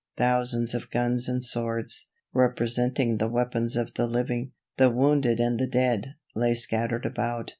[0.17, 5.67] Thousands of guns and swords, representing the weapons of the living, the wounded and the
[5.67, 7.49] dead, lay scattered about.